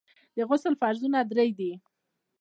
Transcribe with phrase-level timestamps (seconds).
[0.35, 1.71] د غسل فرضونه درې دي.